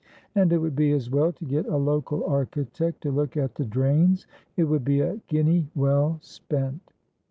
And 0.33 0.51
it 0.51 0.57
would 0.57 0.75
be 0.75 0.93
as 0.93 1.11
well 1.11 1.31
to 1.31 1.45
get 1.45 1.67
a 1.67 1.77
local 1.77 2.23
architect 2.25 3.01
to 3.01 3.11
look 3.11 3.37
at 3.37 3.53
the 3.53 3.65
drains. 3.65 4.25
It 4.57 4.63
would 4.63 4.83
be 4.83 4.99
a 5.01 5.17
guinea 5.27 5.69
well 5.75 6.17
spent.' 6.23 6.91